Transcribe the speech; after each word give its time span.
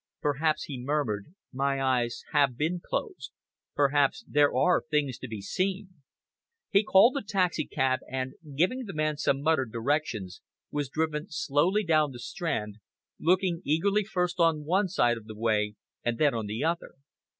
"Perhaps," 0.19 0.63
he 0.63 0.81
murmured, 0.81 1.31
"my 1.53 1.79
eyes 1.79 2.23
have 2.31 2.57
been 2.57 2.81
closed. 2.83 3.31
Perhaps 3.75 4.25
there 4.27 4.51
are 4.51 4.81
things 4.89 5.19
to 5.19 5.27
be 5.27 5.43
seen." 5.43 5.89
He 6.71 6.83
called 6.83 7.17
a 7.17 7.21
taxicab 7.21 7.99
and, 8.09 8.33
giving 8.57 8.85
the 8.85 8.95
man 8.95 9.17
some 9.17 9.43
muttered 9.43 9.71
directions, 9.71 10.41
was 10.71 10.89
driven 10.89 11.29
slowly 11.29 11.83
down 11.83 12.13
the 12.13 12.19
Strand, 12.19 12.77
looking 13.19 13.61
eagerly 13.63 14.03
first 14.03 14.39
on 14.39 14.65
one 14.65 14.87
side 14.87 15.17
of 15.17 15.25
the 15.25 15.37
way 15.37 15.75
and 16.03 16.17
then 16.17 16.33
on 16.33 16.47
the 16.47 16.63
other. 16.63 16.95